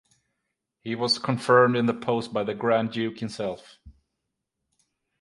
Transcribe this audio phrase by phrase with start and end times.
[0.79, 3.77] He was confirmed in the post by the Grand Duke himself.